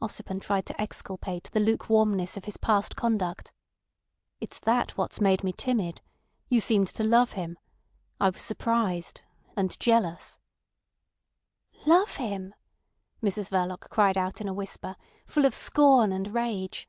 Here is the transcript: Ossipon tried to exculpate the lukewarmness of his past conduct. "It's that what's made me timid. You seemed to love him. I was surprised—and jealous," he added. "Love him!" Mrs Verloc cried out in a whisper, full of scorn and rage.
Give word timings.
Ossipon 0.00 0.40
tried 0.40 0.64
to 0.64 0.80
exculpate 0.80 1.50
the 1.52 1.60
lukewarmness 1.60 2.38
of 2.38 2.46
his 2.46 2.56
past 2.56 2.96
conduct. 2.96 3.52
"It's 4.40 4.58
that 4.60 4.96
what's 4.96 5.20
made 5.20 5.44
me 5.44 5.52
timid. 5.52 6.00
You 6.48 6.60
seemed 6.60 6.86
to 6.88 7.04
love 7.04 7.32
him. 7.32 7.58
I 8.18 8.30
was 8.30 8.40
surprised—and 8.40 9.78
jealous," 9.78 10.38
he 11.68 11.80
added. 11.82 11.90
"Love 11.90 12.16
him!" 12.16 12.54
Mrs 13.22 13.50
Verloc 13.50 13.90
cried 13.90 14.16
out 14.16 14.40
in 14.40 14.48
a 14.48 14.54
whisper, 14.54 14.96
full 15.26 15.44
of 15.44 15.54
scorn 15.54 16.10
and 16.10 16.32
rage. 16.32 16.88